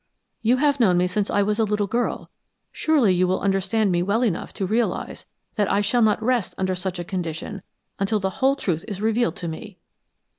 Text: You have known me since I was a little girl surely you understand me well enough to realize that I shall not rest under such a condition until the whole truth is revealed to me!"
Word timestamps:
You 0.41 0.57
have 0.57 0.79
known 0.79 0.97
me 0.97 1.05
since 1.05 1.29
I 1.29 1.43
was 1.43 1.59
a 1.59 1.63
little 1.63 1.85
girl 1.85 2.31
surely 2.71 3.13
you 3.13 3.31
understand 3.37 3.91
me 3.91 4.01
well 4.01 4.23
enough 4.23 4.51
to 4.53 4.65
realize 4.65 5.27
that 5.57 5.69
I 5.69 5.81
shall 5.81 6.01
not 6.01 6.23
rest 6.23 6.55
under 6.57 6.73
such 6.73 6.97
a 6.97 7.03
condition 7.03 7.61
until 7.99 8.19
the 8.19 8.31
whole 8.41 8.55
truth 8.55 8.83
is 8.87 8.99
revealed 8.99 9.35
to 9.35 9.47
me!" 9.47 9.77